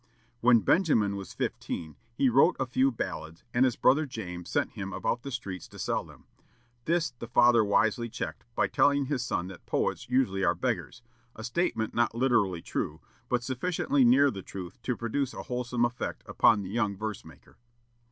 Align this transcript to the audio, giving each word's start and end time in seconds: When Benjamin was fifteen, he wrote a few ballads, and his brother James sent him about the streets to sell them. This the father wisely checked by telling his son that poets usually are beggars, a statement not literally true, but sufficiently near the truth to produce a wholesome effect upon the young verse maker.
When 0.39 0.61
Benjamin 0.61 1.15
was 1.15 1.35
fifteen, 1.35 1.95
he 2.15 2.27
wrote 2.27 2.55
a 2.59 2.65
few 2.65 2.91
ballads, 2.91 3.43
and 3.53 3.63
his 3.65 3.75
brother 3.75 4.07
James 4.07 4.49
sent 4.49 4.71
him 4.71 4.91
about 4.93 5.21
the 5.21 5.29
streets 5.29 5.67
to 5.67 5.77
sell 5.77 6.03
them. 6.03 6.25
This 6.85 7.11
the 7.11 7.27
father 7.27 7.63
wisely 7.63 8.09
checked 8.09 8.43
by 8.55 8.65
telling 8.65 9.05
his 9.05 9.23
son 9.23 9.45
that 9.49 9.67
poets 9.67 10.09
usually 10.09 10.43
are 10.43 10.55
beggars, 10.55 11.03
a 11.35 11.43
statement 11.43 11.93
not 11.93 12.15
literally 12.15 12.63
true, 12.63 12.99
but 13.29 13.43
sufficiently 13.43 14.03
near 14.03 14.31
the 14.31 14.41
truth 14.41 14.81
to 14.81 14.97
produce 14.97 15.35
a 15.35 15.43
wholesome 15.43 15.85
effect 15.85 16.23
upon 16.25 16.63
the 16.63 16.71
young 16.71 16.97
verse 16.97 17.23
maker. 17.23 17.57